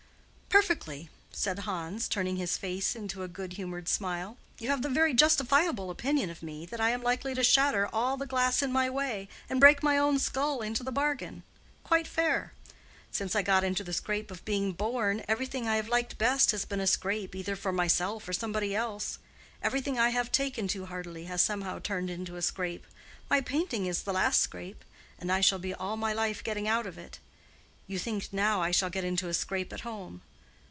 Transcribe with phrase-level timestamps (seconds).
[0.49, 4.37] "Perfectly," said Hans, turning his face into a good humored smile.
[4.59, 8.17] "You have the very justifiable opinion of me that I am likely to shatter all
[8.17, 11.43] the glass in my way, and break my own skull into the bargain.
[11.85, 12.51] Quite fair.
[13.11, 16.65] Since I got into the scrape of being born, everything I have liked best has
[16.65, 19.19] been a scrape either for myself or somebody else.
[19.63, 22.85] Everything I have taken to heartily has somehow turned into a scrape.
[23.29, 24.83] My painting is the last scrape;
[25.17, 27.19] and I shall be all my life getting out of it.
[27.87, 30.21] You think now I shall get into a scrape at home.